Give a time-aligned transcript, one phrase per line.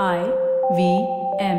[0.00, 0.24] I
[0.74, 1.06] V
[1.38, 1.58] M.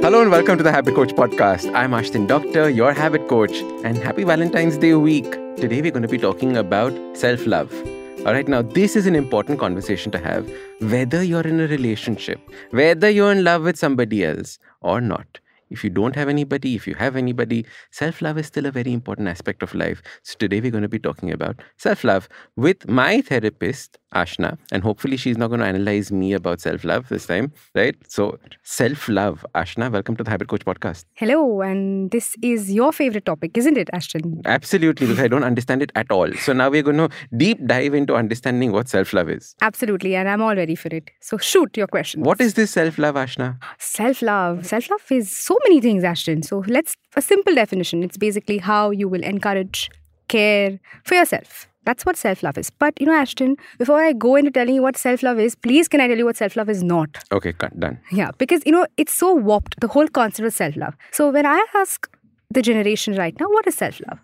[0.00, 1.70] Hello and welcome to the Habit Coach podcast.
[1.74, 3.52] I'm Ashdin Doctor, your habit coach,
[3.84, 5.30] and happy Valentine's Day week.
[5.56, 7.74] Today we're going to be talking about self love.
[8.24, 10.50] All right, now this is an important conversation to have
[10.80, 15.40] whether you're in a relationship, whether you're in love with somebody else or not.
[15.70, 18.92] If you don't have anybody, if you have anybody, self love is still a very
[18.92, 20.02] important aspect of life.
[20.24, 24.82] So today we're going to be talking about self love with my therapist, Ashna, and
[24.82, 27.94] hopefully she's not going to analyze me about self love this time, right?
[28.08, 29.46] So, self love.
[29.54, 31.04] Ashna, welcome to the Habit Coach podcast.
[31.14, 34.40] Hello, and this is your favorite topic, isn't it, Ashdin?
[34.46, 36.32] Absolutely, because I don't understand it at all.
[36.34, 39.54] So, now we're going to deep dive into understanding what self love is.
[39.62, 41.08] Absolutely, and I'm all ready for it.
[41.20, 42.22] So, shoot your question.
[42.22, 43.58] What is this self love, Ashna?
[43.78, 44.66] self love?
[44.66, 46.44] Self love is so many things, Ashdin.
[46.44, 48.02] So, let's a simple definition.
[48.02, 49.90] It's basically how you will encourage,
[50.30, 51.66] care for yourself.
[51.84, 52.70] That's what self love is.
[52.70, 55.88] But you know, Ashdin, before I go into telling you what self love is, please
[55.88, 57.18] can I tell you what self love is not?
[57.32, 57.98] Okay, cut, done.
[58.12, 60.96] Yeah, because you know, it's so warped, the whole concept of self love.
[61.10, 62.08] So when I ask
[62.50, 64.18] the generation right now, what is self love?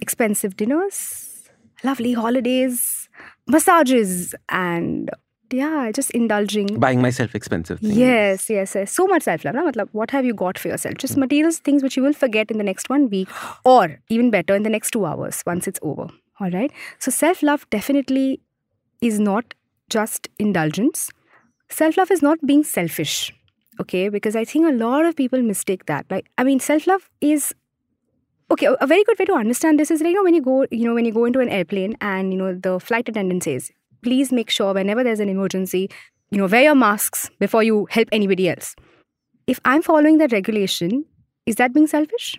[0.00, 1.48] Expensive dinners,
[1.84, 3.08] lovely holidays,
[3.46, 5.10] massages, and
[5.52, 6.78] yeah, just indulging.
[6.78, 7.96] Buying myself expensive things.
[7.96, 8.92] Yes, yes, yes.
[8.92, 9.54] So much self love.
[9.54, 9.62] Na?
[9.62, 10.96] Matlab, what have you got for yourself?
[10.96, 11.20] Just hmm.
[11.20, 13.28] materials, things which you will forget in the next one week,
[13.64, 16.08] or even better, in the next two hours once it's over.
[16.40, 16.70] All right.
[16.98, 18.40] So self love definitely
[19.00, 19.54] is not
[19.88, 21.10] just indulgence.
[21.68, 23.32] Self love is not being selfish.
[23.80, 26.06] Okay, because I think a lot of people mistake that.
[26.10, 27.54] Like, I mean, self love is
[28.50, 28.68] okay.
[28.80, 30.86] A very good way to understand this is like you know when you go, you
[30.86, 33.70] know, when you go into an airplane and you know the flight attendant says,
[34.06, 35.90] please make sure whenever there's an emergency,
[36.30, 38.76] you know, wear your masks before you help anybody else.
[39.48, 41.04] If I'm following that regulation,
[41.44, 42.36] is that being selfish?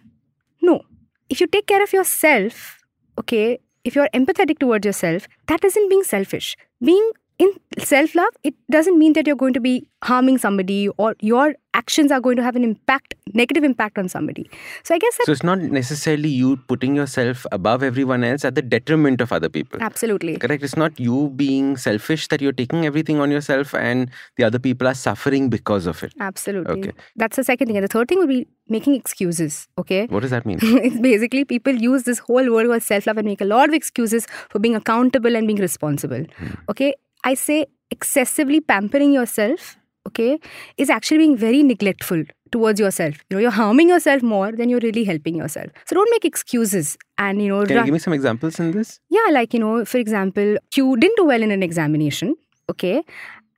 [0.62, 0.82] No.
[1.30, 2.80] If you take care of yourself,
[3.20, 6.56] okay, if you're empathetic towards yourself, that isn't being selfish.
[6.82, 11.16] Being in self love, it doesn't mean that you're going to be harming somebody or
[11.22, 14.50] your actions are going to have an impact, negative impact on somebody.
[14.84, 18.56] So I guess that So, it's not necessarily you putting yourself above everyone else at
[18.56, 19.80] the detriment of other people.
[19.82, 20.38] absolutely.
[20.38, 20.64] Correct.
[20.64, 24.88] It's not you being selfish that you're taking everything on yourself and the other people
[24.88, 26.14] are suffering because of it.
[26.20, 26.80] Absolutely.
[26.80, 26.92] Okay.
[27.16, 27.78] That's the second thing.
[27.78, 29.68] And the third thing would be making excuses.
[29.78, 30.08] Okay.
[30.08, 30.58] What does that mean?
[30.64, 33.76] it's basically people use this whole word called self love and make a lot of
[33.76, 36.24] excuses for being accountable and being responsible.
[36.38, 36.54] Hmm.
[36.70, 36.96] Okay.
[37.28, 39.76] I say excessively pampering yourself,
[40.08, 40.40] okay,
[40.78, 43.16] is actually being very neglectful towards yourself.
[43.30, 45.72] You know, you're harming yourself more than you're really helping yourself.
[45.86, 49.00] So don't make excuses and, you know, Can you give me some examples in this?
[49.10, 52.36] yeah, like, you know, for example, you didn't do well in an examination,
[52.70, 53.04] okay?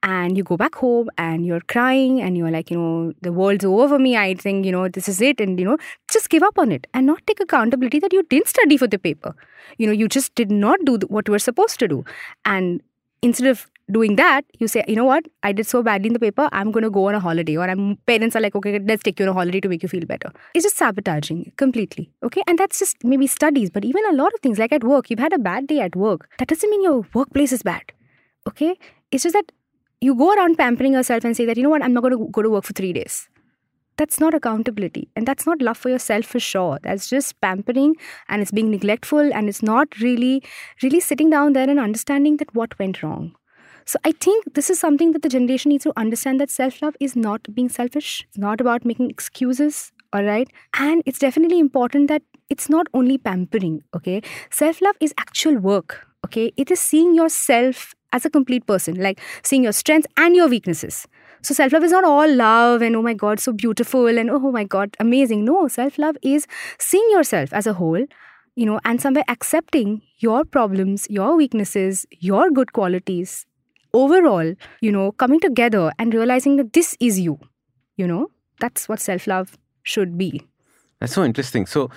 [0.02, 3.66] And you go back home and you're crying and you're like, you know, the world's
[3.66, 4.16] over me.
[4.16, 5.40] I think, you know, this is it.
[5.40, 5.76] And, you know,
[6.10, 8.98] just give up on it and not take accountability that you didn't study for the
[8.98, 9.34] paper.
[9.76, 12.04] You know, you just did not do what you were supposed to do.
[12.46, 12.82] And
[13.22, 16.20] instead of doing that, you say, you know what, I did so badly in the
[16.20, 17.56] paper, I'm going to go on a holiday.
[17.56, 19.88] Or I'm, parents are like, okay, let's take you on a holiday to make you
[19.88, 20.32] feel better.
[20.54, 22.10] It's just sabotaging completely.
[22.22, 22.42] Okay.
[22.46, 25.18] And that's just maybe studies, but even a lot of things like at work, you've
[25.18, 26.28] had a bad day at work.
[26.38, 27.82] That doesn't mean your workplace is bad.
[28.46, 28.78] Okay.
[29.10, 29.50] It's just that
[30.00, 32.28] you go around pampering yourself and say that, you know what, I'm not going to
[32.30, 33.28] go to work for three days.
[34.00, 35.10] That's not accountability.
[35.14, 36.78] And that's not love for yourself for sure.
[36.82, 37.96] That's just pampering
[38.30, 40.42] and it's being neglectful and it's not really,
[40.82, 43.34] really sitting down there and understanding that what went wrong.
[43.84, 47.14] So I think this is something that the generation needs to understand that self-love is
[47.14, 48.24] not being selfish.
[48.28, 49.92] It's not about making excuses.
[50.14, 50.48] All right.
[50.78, 53.82] And it's definitely important that it's not only pampering.
[53.94, 54.22] Okay.
[54.50, 56.06] Self-love is actual work.
[56.24, 56.52] Okay.
[56.56, 61.06] It is seeing yourself as a complete person, like seeing your strengths and your weaknesses.
[61.42, 64.52] So self love is not all love and oh my god, so beautiful and oh
[64.52, 65.44] my god, amazing.
[65.44, 66.46] No, self love is
[66.78, 68.04] seeing yourself as a whole,
[68.56, 73.46] you know, and somewhere accepting your problems, your weaknesses, your good qualities.
[73.92, 77.38] Overall, you know, coming together and realizing that this is you,
[77.96, 78.30] you know,
[78.60, 80.42] that's what self love should be.
[81.00, 81.64] That's so interesting.
[81.66, 81.90] So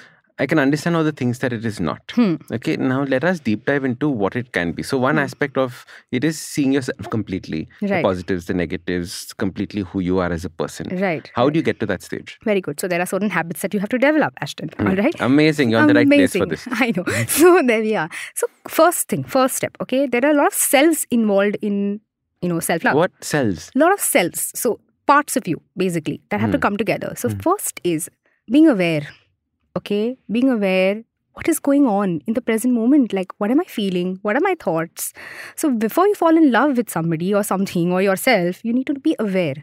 [0.43, 2.11] I can understand all the things that it is not.
[2.15, 2.35] Hmm.
[2.51, 4.83] Okay, now let us deep dive into what it can be.
[4.83, 8.03] So one aspect of it is seeing yourself completely, the Right.
[8.07, 10.87] positives, the negatives, completely who you are as a person.
[11.03, 11.31] Right.
[11.35, 12.37] How do you get to that stage?
[12.43, 12.79] Very good.
[12.85, 14.73] So there are certain habits that you have to develop, Ashdin.
[14.85, 15.15] All right.
[15.31, 15.69] Amazing.
[15.71, 16.67] You're in the right place for this.
[16.85, 17.05] I know.
[17.39, 18.09] So there we are.
[18.35, 22.01] So first thing, first step, okay, there are a lot of cells involved in,
[22.41, 22.95] you know, self-love.
[22.95, 23.71] What cells?
[23.75, 24.51] A lot of cells.
[24.55, 26.61] So parts of you, basically, that have to Hmm.
[26.69, 27.13] come together.
[27.15, 28.09] So first is
[28.51, 29.07] being aware,
[29.75, 30.17] okay?
[30.31, 31.03] Being aware
[31.33, 34.45] what is going on in the present moment like what am i feeling what are
[34.47, 35.13] my thoughts
[35.55, 38.93] so before you fall in love with somebody or something or yourself you need to
[38.93, 39.55] be aware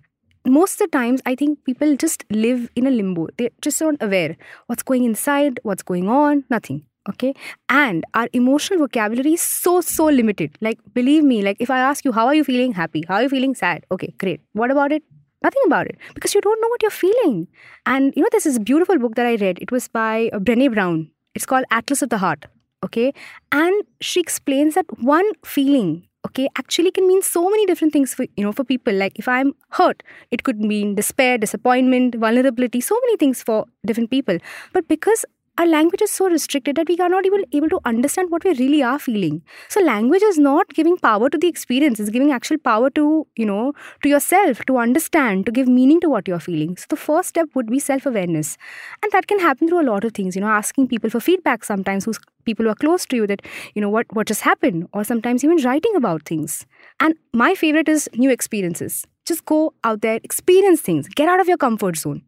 [0.47, 3.95] most of the times i think people just live in a limbo they're just not
[4.01, 4.37] aware
[4.67, 7.35] what's going inside what's going on nothing Okay.
[7.69, 10.57] And our emotional vocabulary is so, so limited.
[10.61, 12.73] Like, believe me, like if I ask you, how are you feeling?
[12.73, 13.05] Happy.
[13.09, 13.55] How are you feeling?
[13.55, 13.87] Sad.
[13.91, 14.43] Okay, great.
[14.53, 15.03] What about it?
[15.43, 17.49] Nothing about it because you don't know what you're feeling.
[17.87, 19.59] And you know, there's this beautiful book that I read.
[19.61, 21.11] It was by uh, Brene Brown.
[21.35, 22.47] It's called Atlas of the Heart.
[22.85, 23.13] Okay.
[23.53, 28.25] And she explains that one feeling okay actually can mean so many different things for
[28.37, 32.99] you know for people like if i'm hurt it could mean despair disappointment vulnerability so
[33.05, 34.37] many things for different people
[34.73, 35.25] but because
[35.61, 38.53] our language is so restricted that we are not even able to understand what we
[38.55, 39.43] really are feeling.
[39.69, 43.45] So language is not giving power to the experience it's giving actual power to you
[43.45, 46.79] know to yourself to understand to give meaning to what you're feeling.
[46.79, 48.57] So the first step would be self-awareness.
[49.03, 51.63] And that can happen through a lot of things you know asking people for feedback
[51.63, 53.43] sometimes who's people who are close to you that
[53.75, 56.65] you know what what just happened or sometimes even writing about things.
[57.01, 59.07] And my favorite is new experiences.
[59.27, 62.23] Just go out there experience things get out of your comfort zone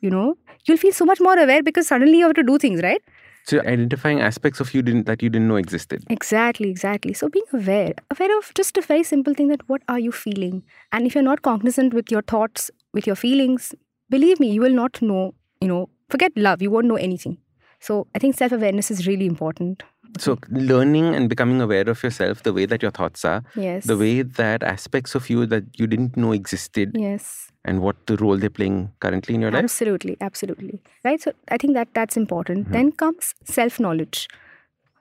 [0.00, 0.36] you know
[0.66, 3.02] you'll feel so much more aware because suddenly you have to do things right?
[3.44, 6.04] So you're identifying aspects of you didn't that you didn't know existed.
[6.10, 7.14] exactly exactly.
[7.14, 10.62] So being aware aware of just a very simple thing that what are you feeling?
[10.92, 13.74] And if you're not cognizant with your thoughts with your feelings
[14.10, 17.38] believe me you will not know you know forget love you won't know anything.
[17.80, 19.82] So i think self-awareness is really important
[20.18, 23.96] So learning and becoming aware of yourself, the way that your thoughts are, yes the
[23.96, 27.28] way that aspects of you that you didn't know existed, yes
[27.64, 29.62] and what the role they're playing currently in your life.
[29.64, 32.72] absolutely absolutely right so i think that that's important Mm-hmm.
[32.76, 34.22] then comes self-knowledge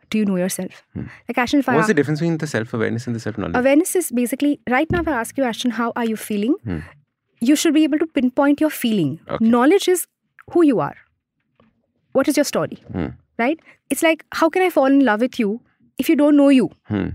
[0.10, 1.76] do you know yourself like ashdin I Hmm.
[1.78, 3.56] What's the difference between the self-awareness and the self-knowledge?
[3.62, 6.80] awareness is basically right now if i ask you ashdin how are you feeling Hmm.
[7.52, 9.50] you should be able to pinpoint your feeling Okay.
[9.56, 10.06] knowledge is
[10.56, 10.96] who you are
[12.20, 13.10] what is your story Hmm.
[13.40, 13.60] Right
[13.90, 15.50] it's like how can i fall in love with you
[15.98, 17.08] if you don't know you Hmm.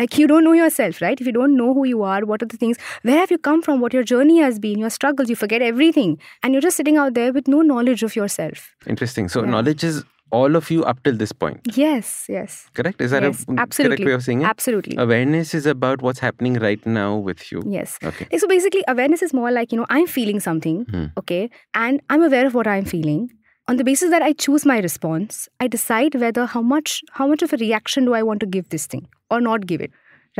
[0.00, 2.50] like you don't know yourself right if you don't know who you are what are
[2.54, 2.78] the things
[3.10, 6.18] where have you come from what your journey has been your struggles you forget everything
[6.42, 9.28] and you're just sitting out there with no knowledge of yourself Interesting.
[9.36, 9.50] So Yeah.
[9.54, 10.04] knowledge is
[10.36, 11.68] all of you up till this point.
[11.80, 13.00] yes yes Correct?
[13.06, 14.48] Is that yes, a mm, absolutely correct way of saying it?
[14.52, 17.62] absolutely Awareness is about what's happening right now with you.
[17.78, 18.26] yes Okay.
[18.44, 21.06] So basically awareness is more like you know i'm feeling something Hmm.
[21.22, 21.42] okay
[21.86, 23.22] and i'm aware of what i'm feeling
[23.68, 27.42] on the basis that i choose my response i decide whether how much how much
[27.46, 29.90] of a reaction do i want to give this thing or not give it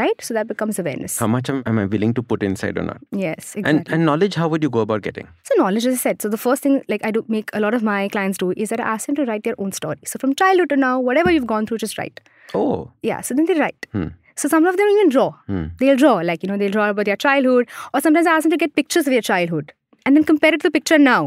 [0.01, 2.83] right so that becomes awareness How much am, am I willing to put inside or
[2.83, 2.99] not?
[3.13, 5.27] yes exactly And and knowledge, how would you go about getting?
[5.51, 7.77] so knowledge as i said so the first thing like i do make a lot
[7.79, 10.19] of my clients do is that i ask them to write their own story so
[10.25, 12.21] from childhood to now whatever you've gone through just write
[12.55, 12.91] Oh.
[13.11, 14.07] yeah so then they write Hmm.
[14.45, 15.65] so some of them even draw Hmm.
[15.81, 18.55] they'll draw like you know they'll draw about their childhood or sometimes i ask them
[18.59, 19.73] to get pictures of their childhood
[20.05, 21.23] and then compare it to the picture now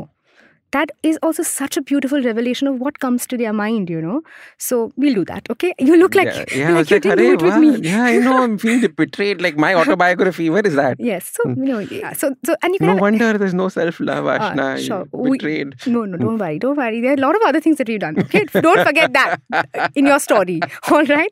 [0.71, 4.21] that is also such a beautiful revelation of what comes to their mind you know
[4.57, 7.18] so we'll do that okay you look like, yeah, yeah, I like you like, didn't
[7.19, 8.44] do it with wow." me Yeah, I know.
[8.44, 9.42] I'm feeling betrayed.
[9.42, 10.50] Like my autobiography.
[10.50, 11.00] Where is that?
[11.00, 13.69] yes so you know yeah so so and you can No have, wonder there's no
[13.69, 14.77] self-love, Ah, Ashna.
[14.77, 15.07] You sure.
[15.12, 15.75] We- Betrayed.
[15.88, 18.01] no no don't worry don't worry there are a lot of other things that you've
[18.01, 20.60] done okay don't forget that in your story
[20.92, 21.31] all right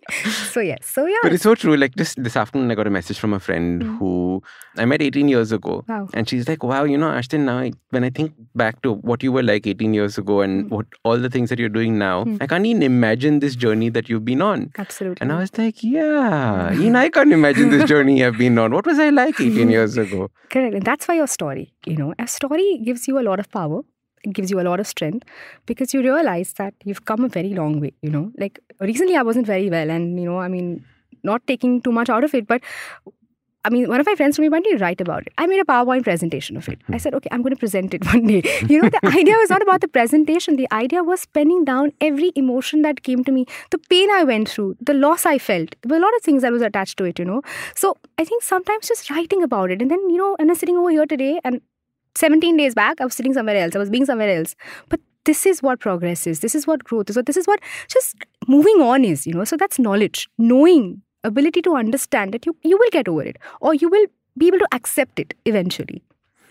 [0.54, 1.76] so yes so yeah But it's so true.
[1.78, 3.98] Like just this afternoon, I got a message from a friend Mm.
[4.00, 4.42] who
[4.78, 5.84] I met 18 years ago.
[5.88, 6.08] Wow.
[6.14, 9.24] And she's like, wow, you know, Ashdin, now I, when I think back to what
[9.24, 10.70] you were like 18 years ago and Mm.
[10.70, 14.10] what all the things that you're doing now, I can't even imagine this journey that
[14.10, 14.72] you've been on.
[14.78, 18.72] absolutely And I was like, yeah, even I can't imagine this journey I've been on.
[18.80, 20.30] What was I like 18 years ago?
[20.50, 20.76] Correct.
[20.76, 23.82] And that's why your story, you know, a story gives you a lot of power.
[24.24, 25.26] It gives you a lot of strength
[25.66, 28.32] because you realize that you've come a very long way, you know.
[28.38, 30.84] Like recently I wasn't very well and, you know, I mean,
[31.24, 32.62] not taking too much out of it, but
[33.68, 35.34] I mean, one of my friends told me, why don't you write about it?
[35.38, 36.80] I made a PowerPoint presentation of it.
[36.88, 38.42] I said, okay, I'm going to present it one day.
[38.70, 40.56] You know, the idea was not about the presentation.
[40.56, 44.48] The idea was penning down every emotion that came to me, the pain I went
[44.48, 45.76] through, the loss I felt.
[45.82, 47.42] There were a lot of things that was attached to it, you know.
[47.76, 49.82] So I think sometimes just writing about it.
[49.82, 51.60] And then, you know, and I'm sitting over here today and
[52.16, 53.76] 17 days back, I was sitting somewhere else.
[53.76, 54.56] I was being somewhere else.
[54.88, 56.40] But this is what progress is.
[56.40, 57.18] This is what growth is.
[57.18, 57.60] Or this is what
[57.90, 58.16] just
[58.48, 59.44] moving on is, you know.
[59.44, 63.74] So that's knowledge, knowing, ability to understand that you, you will get over it or
[63.74, 64.06] you will
[64.38, 66.04] be able to accept it eventually.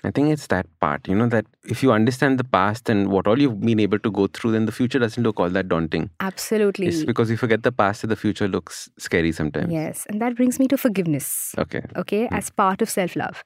[0.04, 3.26] I think it's that part, you know, that if you understand the past and what
[3.26, 6.10] all you've been able to go through, then the future doesn't look all that daunting.
[6.20, 6.86] Absolutely.
[6.86, 9.72] It's because you forget the past that the future looks scary sometimes.
[9.72, 10.06] Yes.
[10.08, 11.56] And that brings me to forgiveness.
[11.58, 11.82] Okay.
[11.96, 12.34] okay, hmm.
[12.34, 13.42] as part of self love.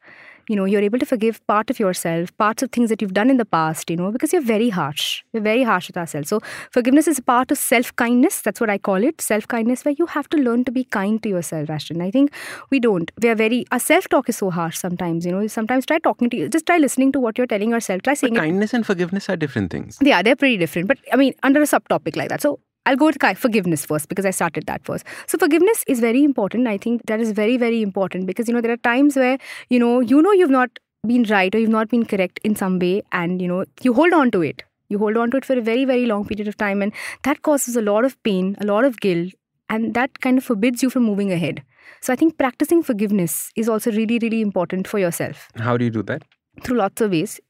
[0.50, 3.30] You know, you're able to forgive part of yourself, parts of things that you've done
[3.30, 5.22] in the past, you know, because you're very harsh.
[5.32, 6.28] We're very harsh with ourselves.
[6.28, 6.40] So,
[6.72, 8.40] forgiveness is a part of self kindness.
[8.42, 11.22] That's what I call it self kindness, where you have to learn to be kind
[11.22, 12.02] to yourself, Ashdin.
[12.02, 12.32] I think
[12.70, 13.12] we don't.
[13.22, 15.46] We are very, our self talk is so harsh sometimes, you know.
[15.46, 18.34] Sometimes try talking to you, just try listening to what you're telling yourself, try saying
[18.34, 18.46] But it.
[18.48, 19.98] kindness and forgiveness are different things.
[20.02, 20.88] Yeah, they're pretty different.
[20.88, 22.42] But I mean, under a subtopic like that.
[22.42, 25.04] So I'll go with ki- forgiveness first because I started that first.
[25.26, 26.66] So forgiveness is very important.
[26.66, 29.78] I think that is very, very important because you know there are times where you
[29.78, 33.02] know you know you've not been right or you've not been correct in some way,
[33.12, 34.64] and you know you hold on to it.
[34.88, 37.42] You hold on to it for a very, very long period of time, and that
[37.42, 39.32] causes a lot of pain, a lot of guilt,
[39.68, 41.62] and that kind of forbids you from moving ahead.
[42.00, 45.90] So I think practicing forgiveness is also really, really important for yourself How do you
[45.90, 46.22] do that?
[46.62, 47.40] Through lots of ways.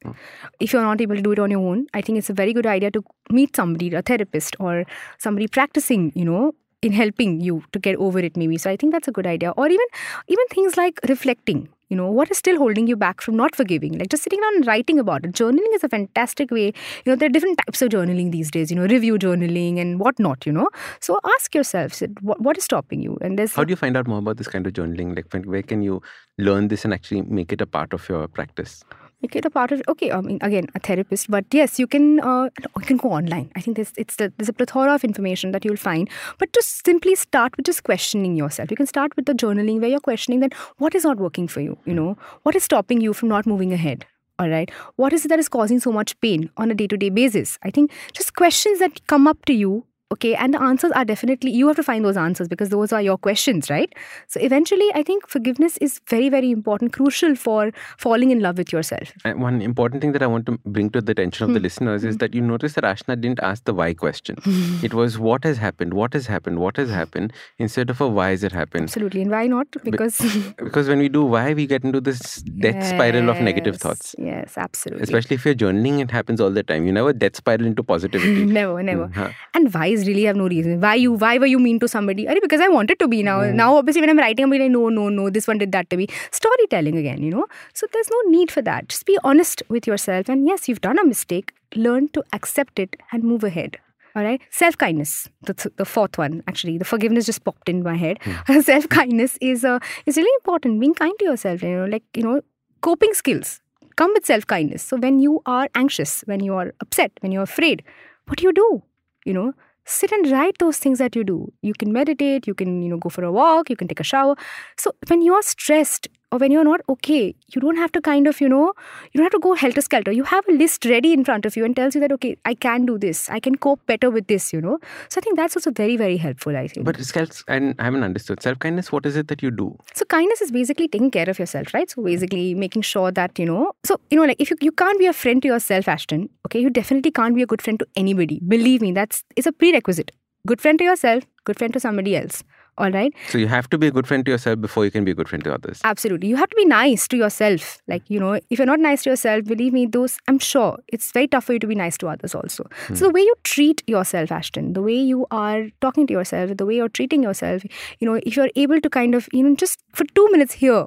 [0.61, 2.53] If you're not able to do it on your own, I think it's a very
[2.53, 4.85] good idea to meet somebody, a therapist, or
[5.19, 8.57] somebody practicing, you know, in helping you to get over it maybe.
[8.59, 9.51] So I think that's a good idea.
[9.57, 9.87] Or even
[10.29, 11.69] even things like reflecting.
[11.91, 13.99] You know, what is still holding you back from not forgiving?
[13.99, 15.33] Like just sitting down and writing about it.
[15.33, 16.67] Journaling is a fantastic way.
[17.05, 19.99] You know, there are different types of journaling these days, you know, review journaling and
[19.99, 20.69] whatnot, you know.
[21.01, 23.19] So ask yourself, what, what is stopping you?
[23.21, 25.17] And there's How do you find out more about this kind of journaling?
[25.17, 26.01] Like, where can you
[26.39, 28.85] learn this and actually make it a part of your practice?
[29.23, 32.21] Make it a part of okay i mean again a therapist but yes you can
[32.21, 32.49] uh,
[32.79, 33.51] you can go online.
[33.57, 36.09] I think there's it's the, there's a plethora of information that you'll find.
[36.39, 39.91] But just simply start with just questioning yourself you can start with the journaling where
[39.91, 42.17] you're questioning that what is not working for you you know?
[42.43, 44.07] What is stopping you from not moving ahead?
[44.39, 44.71] All right?
[44.97, 47.59] What is it that is causing so much pain on a day-to-day basis?
[47.63, 51.51] I think just questions that come up to you okay and the answers are definitely
[51.51, 53.95] you have to find those answers because those are your questions right
[54.27, 58.73] so eventually i think forgiveness is very very important crucial for falling in love with
[58.73, 61.61] yourself And one important thing that I want to bring to the attention of the
[61.61, 64.37] listeners is that you notice that Ashna didn't ask the why question.
[64.89, 68.31] it was what has happened, what has happened, what has happened, instead of a why
[68.31, 68.85] has it happened.
[68.85, 69.23] Absolutely.
[69.23, 69.67] And why not?
[69.85, 70.19] Because
[70.57, 72.21] Because when we do why, we get into this
[72.67, 74.15] death spiral of negative thoughts.
[74.19, 75.03] Yes, absolutely.
[75.05, 76.87] Especially if you're journaling, it happens all the time.
[76.87, 78.45] You never death spiral into positivity.
[78.61, 79.07] never, never.
[79.09, 79.31] Mm, huh.
[79.55, 80.81] And whys really have no reason.
[80.81, 81.13] Why you?
[81.13, 82.27] Why were you mean to somebody?
[82.27, 83.41] Arey, because I wanted to be now.
[83.41, 83.55] Mm.
[83.55, 85.31] Now, obviously, when I'm writing, I'm like, no, no, no.
[85.31, 86.09] This one did that to me.
[86.31, 87.47] Storytelling again, you know.
[87.75, 88.89] So there's no need for that.
[88.89, 90.29] Just be honest with yourself.
[90.29, 91.53] And yes, you've done a mistake.
[91.75, 93.79] Learn to accept it and move ahead.
[94.17, 94.41] All right.
[94.51, 96.79] Self kindness, the, th- the fourth one, actually.
[96.79, 98.19] The forgiveness just popped in my head.
[98.63, 100.81] Self kindness is uh, is really important.
[100.81, 102.41] Being kind to yourself, you know, like, you know,
[102.81, 103.61] coping skills
[104.01, 104.83] come with self kindness.
[104.83, 107.85] So when you are anxious, when you are upset, when you're afraid,
[108.27, 108.83] what do you do?
[109.25, 109.53] You know,
[109.87, 111.53] sit and write those things that you do.
[111.63, 114.05] You can meditate, you can, you know, go for a walk, you can take a
[114.05, 114.37] shower.
[114.77, 118.41] So when you're stressed or when you're not okay, you don't have to kind of,
[118.41, 118.73] you know,
[119.13, 120.13] you don't have to go helter skelter.
[120.13, 122.55] You have a list ready in front of you and tells you that, okay, I
[122.55, 123.29] can do this.
[123.29, 124.79] I can cope better with this, you know.
[125.09, 126.87] So I think that's also very, very helpful, I think.
[126.87, 128.93] But self, and I haven't understood self kindness.
[128.93, 129.77] What is it that you do?
[129.95, 131.91] So kindness is basically taking care of yourself, right?
[131.91, 134.99] So basically making sure that, you know, so, you know, like if you, you can't
[134.99, 137.87] be a friend to yourself, Ashdin, okay, you definitely can't be a good friend to
[137.97, 138.41] anybody.
[138.47, 140.13] Believe me, that's, it's a prerequisite.
[140.47, 142.43] Good friend to yourself, good friend to somebody else.
[142.79, 143.13] All right.
[143.29, 145.15] So you have to be a good friend to yourself before you can be a
[145.15, 145.81] good friend to others.
[145.85, 146.29] Absolutely.
[146.29, 147.79] You have to be nice to yourself.
[147.89, 151.13] Like, you know, if you're not nice to yourself, believe me, those, I'm sure it's
[151.13, 152.67] very tough for you to be nice to others also.
[152.87, 152.95] Hmm.
[152.95, 156.67] So, the way you treat yourself, Ashdin, the way you are talking to yourself, the
[156.67, 157.63] way you're treating yourself,
[157.99, 160.87] you know, if you're able to kind of, you know, just for two minutes here,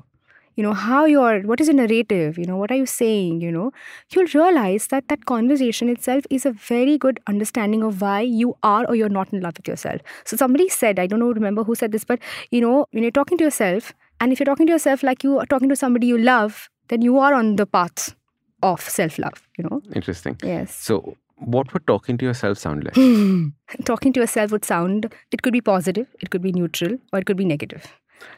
[0.55, 3.51] you know, how you're, what is your narrative, you know, what are you saying, you
[3.51, 3.72] know,
[4.10, 8.86] you'll realize that that conversation itself is a very good understanding of why you are
[8.88, 10.01] or you're not in love with yourself.
[10.25, 12.19] So, somebody said, I don't know, remember who said this, but,
[12.51, 15.39] you know, when you're talking to yourself, and if you're talking to yourself like you
[15.39, 18.15] are talking to somebody you love, then you are on the path
[18.62, 19.81] of self love, you know?
[19.93, 20.38] Interesting.
[20.43, 20.74] Yes.
[20.75, 22.95] So, what would talking to yourself sound like?
[23.86, 27.25] talking to yourself would sound, it could be positive, it could be neutral, or it
[27.25, 27.86] could be negative.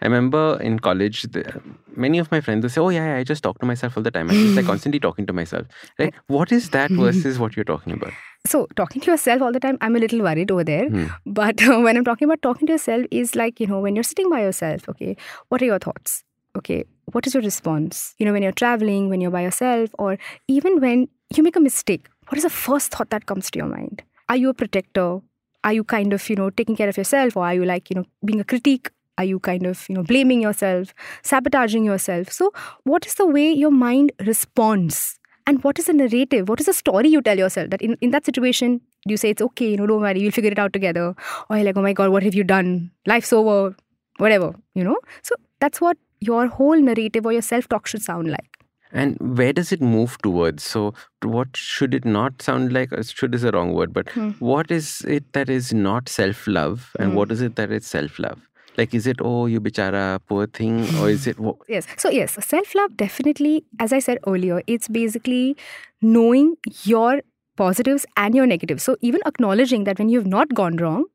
[0.02, 1.62] I remember in college, the,
[1.96, 4.04] many of my friends would say, "Oh yeah, yeah, I just talk to myself all
[4.04, 4.30] the time.
[4.30, 5.68] I'm just like constantly talking to myself."
[6.00, 6.14] Right?
[6.28, 8.14] What is that versus what you're talking about?
[8.46, 10.88] So, talking to yourself all the time, I'm a little worried over there.
[10.90, 11.06] Hmm.
[11.26, 14.04] But uh, when I'm talking about talking to yourself, is like, you know, when you're
[14.04, 15.16] sitting by yourself, okay,
[15.50, 16.24] what are your thoughts?
[16.58, 18.16] Okay, what is your response?
[18.18, 20.18] You know, when you're traveling, when you're by yourself, or
[20.48, 23.68] even when you make a mistake, what is the first thought that comes to your
[23.68, 24.04] mind?
[24.30, 25.20] Are you a protector?
[25.64, 27.36] Are you kind of, you know, taking care of yourself?
[27.36, 28.90] Or are you like, you know, being a critique?
[29.18, 30.94] Are you kind of, you know, blaming yourself,
[31.24, 32.32] sabotaging yourself?
[32.32, 32.52] So,
[32.84, 35.20] what is the way your mind responds?
[35.48, 36.50] And what is the narrative?
[36.50, 39.42] What is the story you tell yourself that in, in that situation, you say it's
[39.42, 41.16] okay, you know, don't worry, we'll figure it out together.
[41.50, 42.92] Or you're like, oh my God, what have you done?
[43.06, 43.76] Life's over,
[44.18, 44.98] whatever, you know?
[45.22, 48.58] So that's what your whole narrative or your self talk should sound like.
[48.92, 50.64] And where does it move towards?
[50.64, 52.94] So, what should it not sound like?
[52.94, 54.30] Uh, Should is a wrong word, but Hmm.
[54.40, 57.16] what is it that is not self love, and Hmm.
[57.16, 58.40] what is it that is self love?
[58.78, 61.88] Like, is it oh you bichara poor thing, or is it Yes.
[61.98, 65.56] So, yes, self love definitely, as I said earlier, it's basically
[66.02, 67.22] knowing your
[67.56, 68.84] positives and your negatives.
[68.84, 71.06] So, even acknowledging that when you've not gone wrong,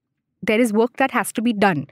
[0.43, 1.87] there is work that has to be done.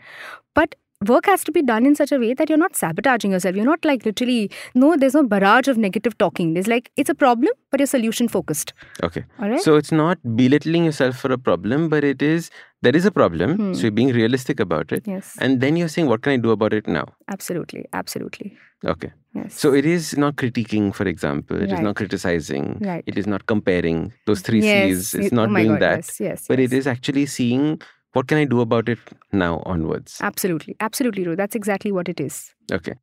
[0.54, 0.74] But
[1.06, 3.54] work has to be done in such a way that you're not sabotaging yourself.
[3.54, 6.54] You're not like literally, no, there's no barrage of negative talking.
[6.54, 8.72] There's like, it's a problem, but you're solution focused.
[9.02, 9.24] okay?
[9.40, 9.60] All right.
[9.60, 12.50] So it's not belittling yourself for a problem, but it is
[12.82, 13.56] there is a problem.
[13.56, 13.74] Hmm.
[13.74, 15.36] So you're being realistic about it, yes.
[15.40, 17.06] and then you're saying, what can I do about it now?
[17.28, 17.86] Absolutely.
[17.92, 18.56] Absolutely.
[18.84, 19.12] Okay.
[19.34, 19.54] Yes.
[19.58, 21.56] So it is not critiquing, for example.
[21.56, 21.82] It is Right.
[21.82, 22.78] not criticizing.
[22.80, 23.02] Right.
[23.06, 24.12] It is not comparing.
[24.26, 25.14] Those three yes, C's.
[25.14, 25.96] It's not oh doing God, that.
[25.96, 26.44] Yes, yes.
[26.48, 26.72] But yes.
[26.72, 27.80] it is actually seeing
[28.18, 28.98] what can I do about it
[29.32, 30.18] now onwards.
[30.20, 30.74] Absolutely.
[30.80, 31.36] Absolutely, Ru.
[31.36, 32.52] That's exactly what it is.
[32.72, 32.94] Okay.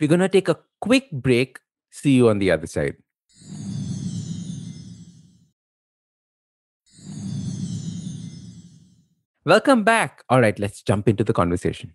[0.00, 1.60] We're going to take a quick break.
[1.90, 2.96] See you on the other side.
[9.44, 10.24] Welcome back.
[10.28, 11.94] All right, let's jump into the conversation.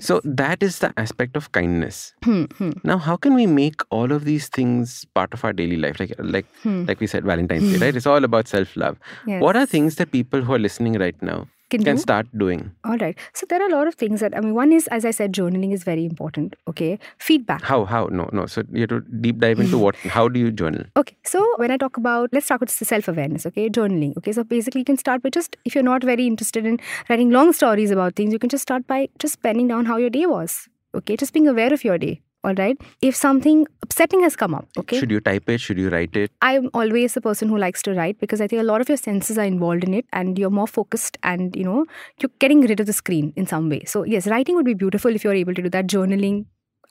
[0.00, 2.14] So that is the aspect of kindness.
[2.24, 5.76] Hmm, hmm, Now, how can we make all of these things part of our daily
[5.76, 6.00] life?
[6.00, 6.84] Like, like, hmm.
[6.86, 7.94] like we said, Valentine's Day, right?
[7.94, 8.98] It's all about self-love.
[9.26, 9.42] Yes.
[9.42, 12.02] What are things that people who are listening right now can, can do?
[12.02, 12.70] start doing?
[12.84, 13.16] All right.
[13.32, 14.54] So there are a lot of things that I mean.
[14.54, 16.56] One is, as I said, journaling is very important.
[16.68, 17.62] Okay, feedback.
[17.62, 17.84] How?
[17.84, 18.06] How?
[18.06, 18.46] No, no.
[18.46, 19.96] So you have to deep dive into what?
[20.16, 20.84] How do you journal?
[20.96, 24.16] Okay, so when I talk about, let's talk about self awareness, okay, journaling.
[24.18, 26.78] Okay, so basically, you can start by just, if you're not very interested in
[27.08, 30.10] writing long stories about things, you can just start by just penning down how your
[30.10, 30.68] day was.
[30.94, 32.20] Okay, just being aware of your day.
[32.44, 32.78] All right.
[33.00, 35.60] If something upsetting has come up, okay, Should you type it?
[35.62, 36.30] Should you write it?
[36.42, 38.98] I'm always the person who likes to write because I think a lot of your
[38.98, 41.86] senses are involved in it and you're more focused and you know
[42.20, 43.82] you're getting rid of the screen in some way.
[43.84, 45.86] So yes, writing would be beautiful if you're able to do that.
[45.86, 46.44] Journaling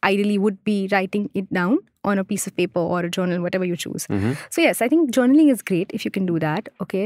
[0.04, 3.66] ideally would be writing it down on a piece of paper or a journal, whatever
[3.66, 4.08] you choose.
[4.08, 4.36] Mhm.
[4.58, 6.70] So yes, I think journaling is great if you can do that.
[6.86, 7.04] Okay.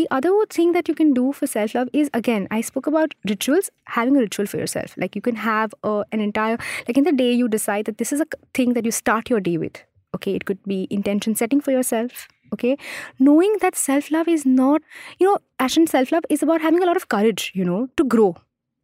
[0.00, 3.14] The other thing that you can do for self love is again, I spoke about
[3.32, 3.70] rituals.
[3.96, 7.12] Having a ritual for yourself, like you can have a, an entire like in the
[7.24, 8.26] day you decide that this is a
[8.60, 9.82] thing that you start your day with.
[10.14, 12.26] Okay, it could be intention setting for yourself.
[12.54, 12.76] Okay,
[13.18, 14.82] knowing that self love is not,
[15.18, 17.50] you know, Ashdin self love is about having a lot of courage.
[17.54, 18.34] You know, to grow.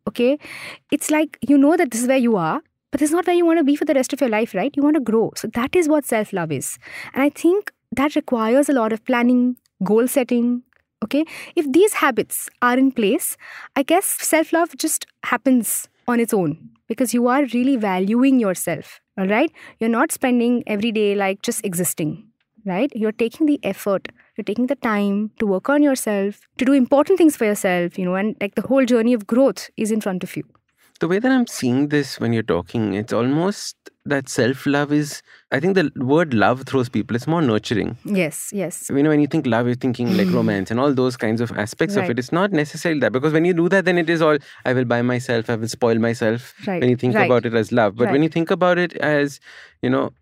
[0.08, 0.38] Okay,
[0.90, 2.60] it's like you know that this is where you are,
[2.92, 4.54] but this is not where you want to be for the rest of your life,
[4.54, 4.76] right?
[4.76, 5.32] You want to grow.
[5.34, 6.78] So that is what self love is.
[7.14, 10.62] And I think that requires a lot of planning, goal setting.
[11.02, 11.24] Okay.
[11.56, 13.36] If these habits are in place,
[13.74, 19.00] I guess self love just happens on its own because you are really valuing yourself.
[19.18, 19.50] All right.
[19.80, 22.24] You're not spending every day like just existing,
[22.66, 22.92] right?
[22.94, 27.18] You're taking the effort, you're taking the time to work on yourself, to do important
[27.18, 30.22] things for yourself, you know, and like the whole journey of growth is in front
[30.22, 30.44] of you.
[31.02, 35.20] The way that I'm seeing this when you're talking, it's almost that self love is,
[35.50, 37.96] I think the word love throws people, it's more nurturing.
[38.04, 38.88] Yes, yes.
[38.88, 41.50] You know, when you think love, you're thinking like romance and all those kinds of
[41.58, 42.20] aspects of it.
[42.20, 44.84] It's not necessarily that because when you do that, then it is all I will
[44.84, 46.54] buy myself, I will spoil myself.
[46.68, 47.26] Right, When you think right.
[47.26, 49.40] about it as love, but when you think about it as,
[49.82, 50.12] you know,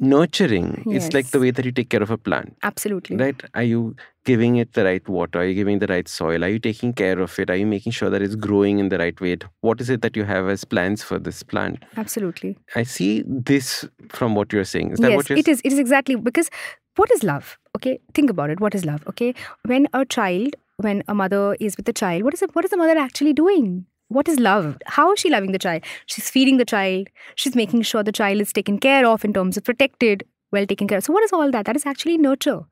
[0.00, 2.56] nurturing, it's like the way that you take care of a plant.
[2.62, 3.16] Absolutely.
[3.16, 3.40] Right?
[3.54, 5.40] Are you giving it the right water?
[5.40, 6.42] Are you giving the right soil?
[6.44, 7.50] Are you taking care of it?
[7.50, 9.36] Are you making sure that it's growing in the right way?
[9.60, 11.84] What is it that you have as plans for this plant?
[11.96, 12.58] Absolutely.
[12.74, 14.92] I see this from what you're saying.
[14.92, 15.60] Is that yes, what you're it is.
[15.64, 16.50] It is exactly because
[16.96, 17.58] what is love?
[17.76, 18.60] Okay, think about it.
[18.60, 19.06] What is love?
[19.08, 19.34] Okay,
[19.64, 22.54] when a child, when a mother is with the child, what is it?
[22.54, 23.86] What is the mother actually doing?
[24.10, 24.76] What is love?
[24.86, 25.84] How is she loving the child?
[26.06, 27.06] She's feeding the child.
[27.36, 30.88] She's making sure the child is taken care of in terms of protected, well taken
[30.88, 31.04] care of.
[31.04, 31.64] So, what is all that?
[31.66, 32.62] That is actually nurture.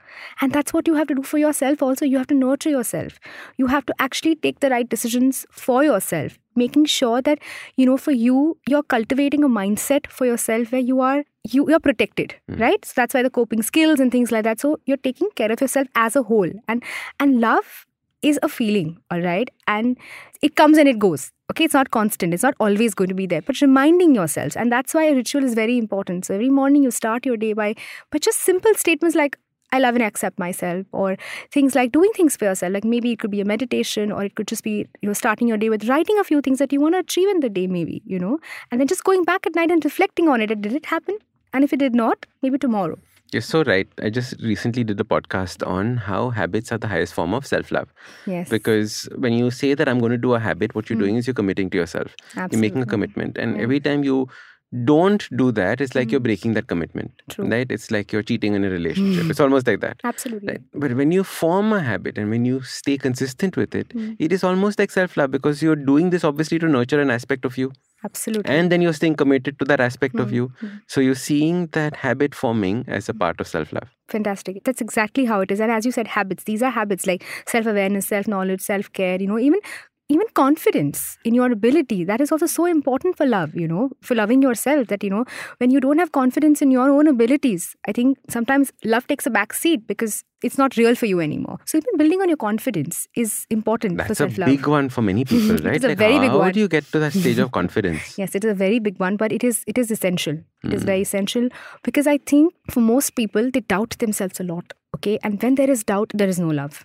[0.40, 2.04] And that's what you have to do for yourself also.
[2.04, 3.20] You have to nurture yourself.
[3.56, 7.38] You have to actually take the right decisions for yourself, making sure that,
[7.76, 11.80] you know, for you, you're cultivating a mindset for yourself where you are you you're
[11.80, 12.60] protected hmm.
[12.60, 15.50] right so that's why the coping skills and things like that so you're taking care
[15.50, 16.82] of yourself as a whole and
[17.20, 17.86] and love
[18.22, 19.96] is a feeling all right and
[20.42, 23.26] it comes and it goes okay it's not constant it's not always going to be
[23.26, 26.82] there but reminding yourselves and that's why a ritual is very important so every morning
[26.82, 27.74] you start your day by
[28.10, 29.38] but just simple statements like
[29.70, 31.16] I love and accept myself, or
[31.52, 32.72] things like doing things for yourself.
[32.72, 35.46] Like maybe it could be a meditation, or it could just be you know starting
[35.46, 37.66] your day with writing a few things that you want to achieve in the day,
[37.66, 38.38] maybe you know,
[38.70, 40.46] and then just going back at night and reflecting on it.
[40.62, 41.18] Did it happen?
[41.52, 42.96] And if it did not, maybe tomorrow.
[43.32, 43.86] You're so right.
[44.02, 47.70] I just recently did a podcast on how habits are the highest form of self
[47.70, 47.92] love.
[48.26, 48.48] Yes.
[48.48, 51.04] Because when you say that I'm going to do a habit, what you're hmm.
[51.04, 52.14] doing is you're committing to yourself.
[52.36, 52.56] Absolutely.
[52.56, 53.36] You're making a commitment.
[53.36, 53.62] And Yeah.
[53.62, 54.28] every time you
[54.84, 56.24] don't do that, it's like you're hmm.
[56.24, 57.10] breaking that commitment.
[57.28, 57.46] True.
[57.46, 57.70] Right?
[57.70, 59.24] It's like you're cheating in a relationship.
[59.24, 59.30] Hmm.
[59.30, 60.00] It's almost like that.
[60.04, 60.48] Absolutely.
[60.48, 60.60] Right.
[60.74, 64.16] But when you form a habit and when you stay consistent with it, Mm.
[64.18, 67.44] it is almost like self love because you're doing this obviously to nurture an aspect
[67.44, 67.72] of you.
[68.04, 68.54] Absolutely.
[68.54, 70.52] And then you're staying committed to that aspect of Mm, you.
[70.62, 70.80] mm.
[70.86, 73.88] So you're seeing that habit forming as a part of self love.
[74.08, 74.62] Fantastic.
[74.64, 75.60] That's exactly how it is.
[75.60, 76.44] And as you said, habits.
[76.44, 79.20] These are habits like self awareness, self knowledge, self care.
[79.20, 79.60] You know, even
[80.10, 82.04] even confidence in your ability.
[82.04, 83.54] That is also so important for love.
[83.54, 84.88] You know, for loving yourself.
[84.88, 85.24] That you know,
[85.58, 89.30] when you don't have confidence in your own abilities, I think sometimes love takes a
[89.30, 91.58] back seat because it's not real for you anymore.
[91.66, 94.46] So even building on your confidence is important for That's a self love.
[94.48, 95.74] big one for many people, right?
[95.82, 96.52] It's a like very big how one.
[96.52, 98.16] do you get to that stage of confidence?
[98.18, 100.38] Yes, it is a very big one, but it is it is essential.
[100.64, 100.86] It is Mm.
[100.86, 101.48] very essential
[101.84, 104.72] because I think for most people they doubt themselves a lot.
[104.96, 106.84] Okay, and when there is doubt, there is no love.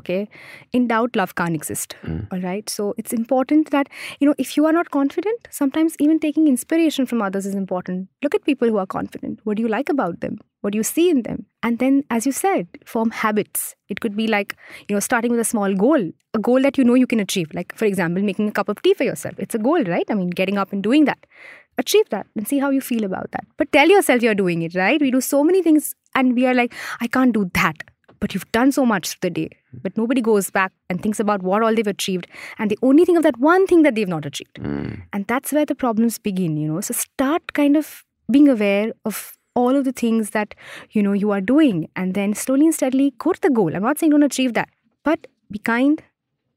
[0.00, 0.28] Okay.
[0.72, 1.94] In doubt, love can't exist.
[2.02, 2.26] Mm.
[2.30, 2.68] All right.
[2.68, 7.06] So it's important that, you know, if you are not confident, sometimes even taking inspiration
[7.06, 8.08] from others is important.
[8.22, 9.40] Look at people who are confident.
[9.44, 10.38] What do you like about them?
[10.60, 11.46] What do you see in them?
[11.62, 13.76] And then, as you said, form habits.
[13.88, 14.56] It could be like,
[14.88, 17.48] you know, starting with a small goal, a goal that you know you can achieve.
[17.52, 19.34] Like, for example, making a cup of tea for yourself.
[19.38, 20.06] It's a goal, right?
[20.10, 21.18] I mean, getting up and doing that.
[21.76, 23.44] Achieve that and see how you feel about that.
[23.56, 25.00] But tell yourself you're doing it, right?
[25.00, 27.82] We do so many things and we are like, I can't do that.
[28.20, 29.50] But you've done so much through the day.
[29.82, 32.26] But nobody goes back and thinks about what all they've achieved.
[32.58, 34.54] And they only think of that one thing that they've not achieved.
[34.54, 35.02] Mm.
[35.12, 36.80] And that's where the problems begin, you know.
[36.80, 40.54] So start kind of being aware of all of the things that,
[40.90, 41.88] you know, you are doing.
[41.96, 43.74] And then slowly and steadily go to the goal.
[43.74, 44.68] I'm not saying don't achieve that,
[45.02, 46.02] but be kind,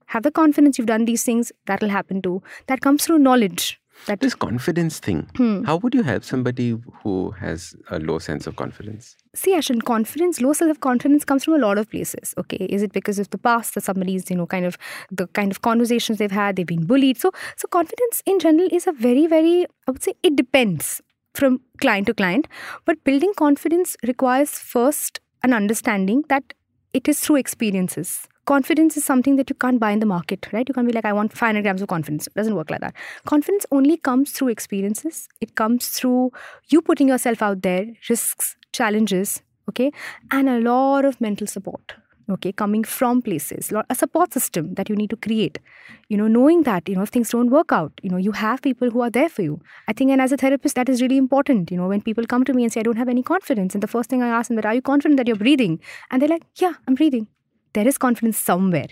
[0.08, 2.42] have the confidence you've done these things, that'll happen too.
[2.68, 3.80] That comes through knowledge.
[4.06, 5.64] That This confidence thing, Hmm.
[5.64, 9.16] how would you help somebody who has a low sense of confidence?
[9.36, 13.20] see Ashdin, confidence low self-confidence comes from a lot of places okay is it because
[13.20, 14.78] of the past that somebody's you know kind of
[15.12, 18.88] the kind of conversations they've had they've been bullied so so confidence in general is
[18.88, 21.02] a very very i would say it depends
[21.36, 22.48] from client to client
[22.86, 26.54] but building confidence requires first an understanding that
[26.94, 30.68] it is through experiences confidence is something that you can't buy in the market right?
[30.68, 32.28] You can't be like i want 500 grams of confidence.
[32.28, 32.96] It doesn't work like that.
[33.26, 35.28] Confidence only comes through experiences.
[35.42, 36.32] It comes through
[36.70, 39.92] you putting yourself out there risks challenges okay?
[40.32, 41.96] And a lot of mental support
[42.30, 42.52] okay?
[42.52, 45.60] Coming from places a support system that you need to create.
[46.10, 48.62] You know knowing that you know if things don't work out you know you have
[48.62, 49.62] people who are there for you.
[49.88, 51.72] I think and as a therapist that is really important.
[51.72, 53.84] You know when people come to me and say i don't have any confidence and
[53.84, 55.82] the first thing i ask them that are you confident that you're breathing?
[56.12, 57.28] And they're like yeah i'm breathing
[57.78, 58.88] there is confidence somewhere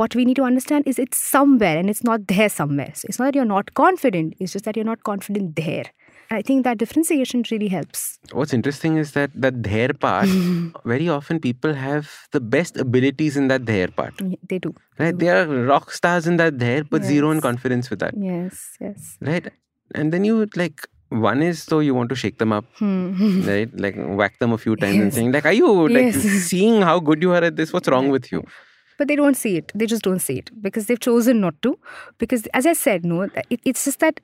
[0.00, 3.18] what we need to understand is it's somewhere and it's not there somewhere so it's
[3.18, 5.84] not that you're not confident it's just that you're not confident there
[6.30, 8.04] and i think that differentiation really helps
[8.38, 10.28] What's interesting is that that there part,
[10.92, 14.14] very often people have the best abilities in that there part.
[14.20, 15.18] Yeah, they do Right?
[15.22, 18.14] They are rock stars in that there, but zero in confidence with that.
[18.16, 19.50] yes yes Right?
[19.94, 20.86] And then you like
[21.20, 23.42] one is so you want to shake them up, Hmm.
[23.48, 23.70] right?
[23.86, 26.22] Like whack them a few times and saying, like, are you like Yes.
[26.50, 27.72] seeing how good you are at this?
[27.72, 28.42] What's wrong with you?
[28.98, 31.70] but they don't see it they just don't see it because they've chosen not to
[32.18, 34.20] because as i said no it, it's just that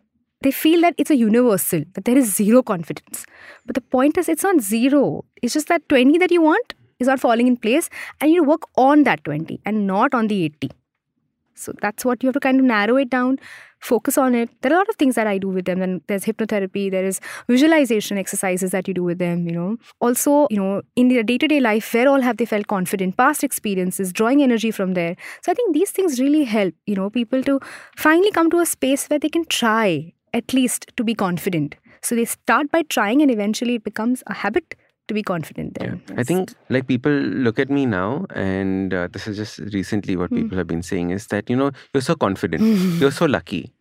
[0.46, 3.24] they feel that it's a universal that there is zero confidence
[3.66, 7.08] but the point is it's not zero it's just that 20 that you want is
[7.12, 7.88] not falling in place
[8.20, 10.70] and you work on that 20 and not on the 80
[11.54, 13.38] so that's what you have to kind of narrow it down
[13.80, 14.50] focus on it.
[14.62, 15.82] There are a lot of things that i do with them.
[15.82, 19.76] And there's hypnotherapy there is visualization exercises that you do with them you know.
[20.00, 24.12] Also you know in their day-to-day life where all have they felt confident past experiences
[24.12, 25.16] drawing energy from there.
[25.42, 27.60] So i think these things really help you know people to
[27.96, 31.74] finally come to a space where they can try at least to be confident.
[32.02, 34.74] So they start by trying and eventually it becomes a habit
[35.08, 35.94] to be confident Yeah.
[36.06, 37.12] then I think like people
[37.46, 41.10] look at me now, and uh, this is just recently what people have been saying
[41.10, 42.62] is that, you know, you're so confident,
[43.00, 43.72] you're so lucky.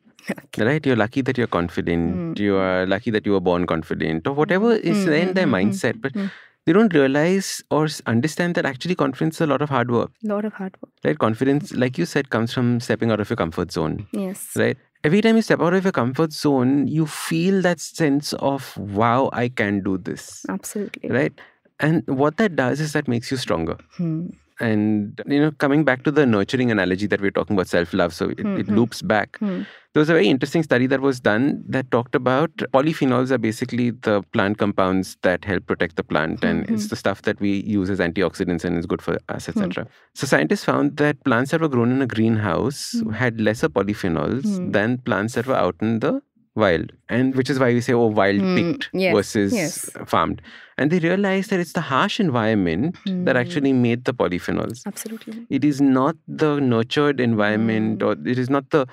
[0.58, 0.86] Right?
[0.86, 2.38] You're lucky that you're confident.
[2.40, 5.46] You are lucky that you were born confident, or whatever is Mm, in mm, their
[5.46, 6.02] mm, mm, mindset.
[6.02, 6.30] But mm.
[6.66, 10.12] they don't realize or understand that actually confidence is a lot of hard work.
[10.26, 11.18] A lot of hard work Right?
[11.18, 14.08] Confidence, like you said, comes from stepping out of your comfort zone.
[14.12, 14.78] yes Right?
[15.04, 19.30] Every time you step out of your comfort zone, you feel that sense of, wow,
[19.32, 20.46] I can do this.
[20.50, 21.34] absolutely Right?
[21.80, 23.78] And what that does is that makes you stronger.
[23.98, 24.28] Hmm.
[24.60, 28.14] And, you know, coming back to the nurturing analogy that we're talking about self love,
[28.14, 28.76] so it, it Mhm.
[28.76, 29.38] loops back.
[29.40, 29.62] Hmm.
[29.94, 33.90] There was a very interesting study that was done that talked about polyphenols are basically
[33.92, 36.90] the plant compounds that help protect the plant, and it's Mhm.
[36.90, 39.52] the stuff that we use as antioxidants and is good for us, Hmm.
[39.52, 39.88] etc.
[40.14, 43.12] So scientists found that plants that were grown in a greenhouse Hmm.
[43.12, 44.72] had lesser polyphenols Hmm.
[44.72, 46.22] than plants that were out in the
[46.64, 48.56] wild, and which is why we say, oh, wild Hmm.
[48.58, 49.90] picked Yes, versus yes.
[50.14, 50.42] farmed.
[50.78, 53.42] And they realized that it's the harsh environment that Hmm.
[53.42, 54.82] actually made the polyphenols.
[54.92, 58.08] absolutely It is not the nurtured environment, Hmm.
[58.10, 58.86] or it is not the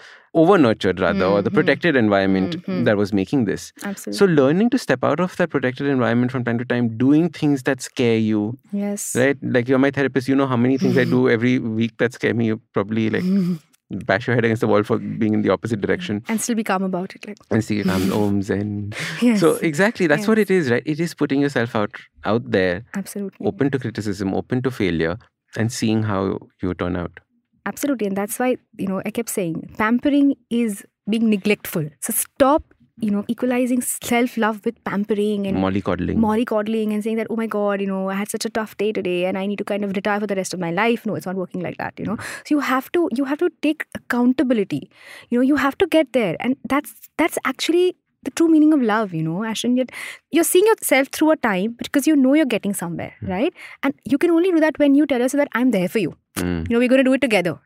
[0.43, 1.59] over nurtured, rather, or the Mhm.
[1.59, 2.57] protected environment
[2.91, 3.67] that was making this.
[3.91, 7.29] absolutely So, learning to step out of that protected environment from time to time, doing
[7.41, 8.41] things that scare you,
[8.85, 9.37] yes right?
[9.59, 12.35] Like you're my therapist, you know how many things I do every week that scare
[12.43, 12.53] me.
[12.79, 13.25] Probably like
[13.91, 16.23] bash your head against the wall for being in the opposite direction.
[16.29, 17.37] And still be calm about it like.
[17.51, 17.87] And see it.
[17.89, 19.41] I'm ohms and yes.
[19.41, 20.83] So exactly that's what it is, right?
[20.87, 21.93] It is putting yourself out
[22.25, 23.47] out there, absolutely.
[23.47, 25.19] Open to criticism, open to failure,
[25.57, 27.21] and seeing how you turn out.
[27.69, 28.49] absolutely and that's why
[28.81, 31.89] you know i kept saying pampering is being neglectful.
[32.01, 36.17] So stop you know equalizing self-love with pampering and Mollycoddling.
[36.17, 38.93] mollycoddling and saying that oh my god you know i had such a tough day
[38.93, 41.17] today and i need to kind of retire for the rest of my life no
[41.17, 43.85] it's not working like that you know so you have to you have to take
[43.97, 44.89] accountability
[45.31, 48.81] you know you have to get there and that's that's actually the true meaning of
[48.81, 49.91] love you know ashdin yet
[50.31, 53.53] you're seeing yourself through a time because you know you're getting somewhere right
[53.83, 56.17] and you can only do that when you tell yourself that i'm there for you
[56.37, 56.69] Mm.
[56.69, 57.59] You know, we're going to do it together.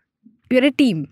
[0.50, 1.08] We're a team.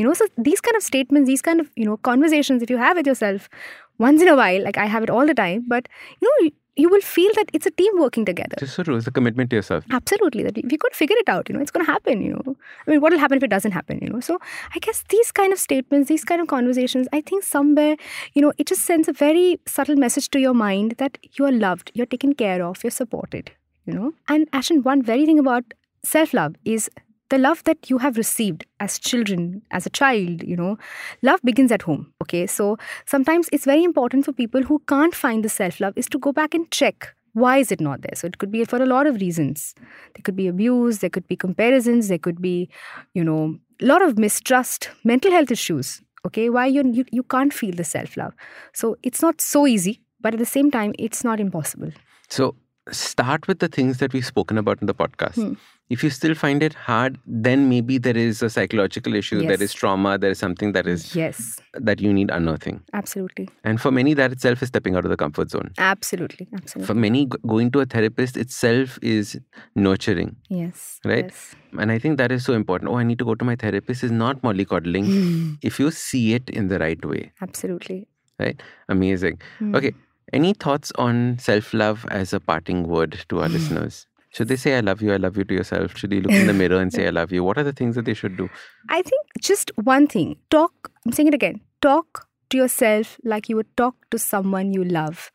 [0.00, 2.78] You know, so these kind of statements, these kind of, you know, conversations, if you
[2.78, 3.50] have with yourself
[3.98, 5.88] once in a while, like I have it all the time, but,
[6.22, 8.56] you know, you, you will feel that it's a team working together.
[8.58, 8.96] Just so true.
[8.96, 9.84] It's a commitment to yourself.
[9.90, 10.42] Absolutely.
[10.42, 12.56] That if you could figure it out, you know, it's going to happen, you know.
[12.86, 14.20] I mean, what will happen if it doesn't happen, you know?
[14.20, 14.38] So
[14.74, 17.96] I guess these kind of statements, these kind of conversations, I think somewhere,
[18.32, 21.52] you know, it just sends a very subtle message to your mind that you are
[21.52, 23.50] loved, you're taken care of, you're supported,
[23.84, 24.14] you know.
[24.28, 26.88] And Ashdin, one very thing about self love is
[27.30, 30.76] the love that you have received as children, as a child, you know,
[31.22, 32.12] love begins at home.
[32.22, 32.46] Okay.
[32.46, 36.18] So sometimes it's very important for people who can't find the self love is to
[36.18, 38.86] go back and check why is it not there so it could be for a
[38.86, 39.74] lot of reasons
[40.14, 42.68] there could be abuse there could be comparisons there could be
[43.14, 47.52] you know a lot of mistrust mental health issues okay why you you, you can't
[47.52, 48.34] feel the self love
[48.72, 51.92] so it's not so easy but at the same time it's not impossible
[52.28, 52.56] So
[52.90, 55.34] start with the things that we've spoken about in the podcast.
[55.34, 55.52] Hmm.
[55.90, 59.60] If you still find it hard, then maybe there is a psychological issue, there Yes.
[59.60, 62.80] is trauma, there is something that is yes that you need unearthing.
[62.92, 65.70] absolutely And for many, that itself is stepping out of the comfort zone.
[65.78, 69.38] absolutely absolutely For many, going to a therapist itself is
[69.74, 70.36] nurturing.
[70.48, 71.24] yes Right?
[71.24, 71.54] yes.
[71.78, 72.90] And I think that is so important.
[72.90, 75.58] Oh, I need to go to my therapist is not mollycoddling.
[75.62, 78.06] if you see it in the right way, absolutely
[78.38, 78.62] right?
[78.88, 79.40] Amazing.
[79.58, 79.74] Hmm.
[79.74, 79.92] Okay.
[80.32, 84.06] Any thoughts on self love as a parting word to our listeners?
[84.32, 85.96] Should they say, I love you, I love you to yourself?
[85.96, 87.42] Should they look in the mirror and say, I love you?
[87.42, 88.48] What are the things that they should do?
[88.88, 93.56] I think just one thing talk, I'm saying it again, talk to yourself like you
[93.56, 95.32] would talk to someone you love.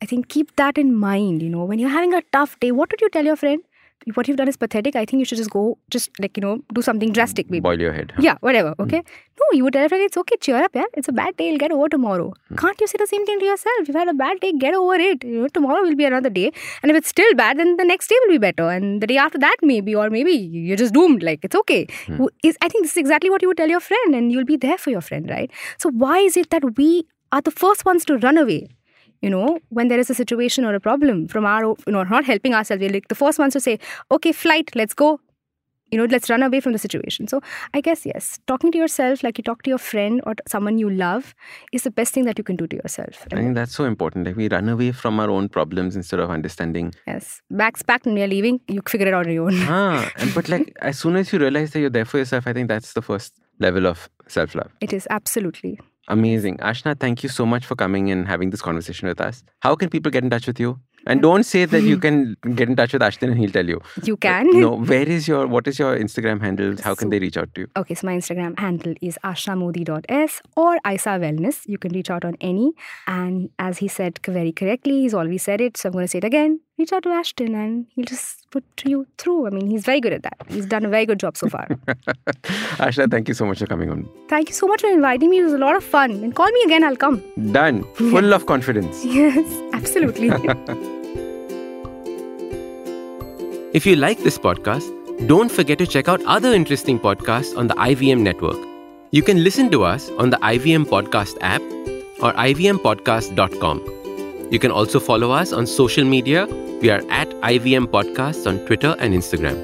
[0.00, 1.42] I think keep that in mind.
[1.42, 3.60] You know, when you're having a tough day, what would you tell your friend?
[4.14, 4.96] What you've done is pathetic.
[4.96, 7.60] I think you should just go, just like, you know, do something drastic, maybe.
[7.60, 8.12] Boil your head.
[8.16, 8.22] huh?
[8.22, 8.70] Yeah, whatever.
[8.78, 8.82] Hmm.
[8.84, 8.98] Okay.
[9.40, 10.84] No, you would tell your friend, it's okay, cheer up, yeah.
[10.94, 12.32] It's a bad day, it'll get over tomorrow.
[12.48, 12.56] Hmm.
[12.56, 13.76] Can't you say the same thing to yourself?
[13.86, 15.24] You've had a bad day, get over it.
[15.24, 16.52] You know, tomorrow will be another day.
[16.82, 18.70] And if it's still bad, then the next day will be better.
[18.70, 21.22] And the day after that, maybe, or maybe you're just doomed.
[21.22, 21.86] Like, it's okay.
[22.06, 22.26] Hmm.
[22.42, 24.56] Is I think this is exactly what you would tell your friend, and you'll be
[24.56, 25.50] there for your friend, right?
[25.78, 28.68] So, why is it that we are the first ones to run away?
[29.20, 32.24] You know, when there is a situation or a problem from our, you know, not
[32.24, 33.78] helping ourselves, we're like the first ones to say,
[34.10, 35.20] okay, flight, let's go,
[35.90, 37.40] you know let's run away from the situation so
[37.74, 40.90] i guess yes talking to yourself like you talk to your friend or someone you
[40.90, 41.34] love
[41.72, 44.26] is the best thing that you can do to yourself I think that's so important.
[44.26, 46.94] Like we run away from our own problems instead of understanding.
[47.06, 50.34] yes bags packed and you're leaving you figure it out on your own ah, and
[50.34, 52.92] but like as soon as you realize that you're there for yourself, I think that's
[52.92, 54.70] the first level of self love.
[54.80, 55.78] it is absolutely
[56.08, 56.56] Amazing.
[56.58, 59.44] Ashna, thank you so much for coming and having this conversation with us.
[59.60, 60.80] How can people get in touch with you?
[61.06, 63.80] And don't say that you can get in touch with Ashdin and he'll tell you.
[64.02, 66.76] you But can No, where is your, what is your Instagram handle?
[66.82, 67.68] How can So- they reach out to you?
[67.76, 71.66] Okay, so my Instagram handle is ashnamodi.s or Aisa Wellness.
[71.66, 72.72] You can reach out on any.
[73.06, 76.18] And as he said very correctly, he's already said it, so I'm going to say
[76.18, 76.60] it again.
[76.78, 79.48] Reach out to Ashdin and he'll just put you through.
[79.48, 80.36] I mean, he's very good at that.
[80.48, 81.66] He's done a very good job so far.
[82.78, 84.08] Ashna, thank you so much for coming on.
[84.28, 85.40] Thank you so much for inviting me.
[85.40, 86.12] It was a lot of fun.
[86.12, 87.20] And call me again, I'll come.
[87.52, 87.82] Done.
[87.94, 89.04] Full of confidence.
[89.04, 90.30] Yes, absolutely.
[93.78, 94.90] If you like this podcast,
[95.28, 98.56] don't forget to check out other interesting podcasts on the IVM network.
[99.12, 101.62] You can listen to us on the IVM Podcast app
[102.20, 104.48] or ivmpodcast.com.
[104.50, 106.46] You can also follow us on social media.
[106.82, 109.56] We are at IVM Podcasts on Twitter and Instagram.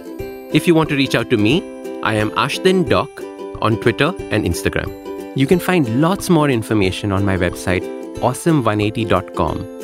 [0.55, 1.61] If you want to reach out to me,
[2.05, 3.11] I am Ashdin Doc
[3.61, 5.37] on Twitter and Instagram.
[5.37, 7.83] You can find lots more information on my website,
[8.21, 9.84] awesome180.com